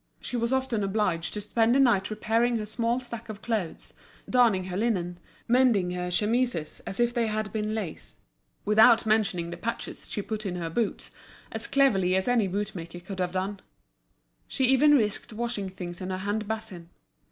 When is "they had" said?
7.13-7.53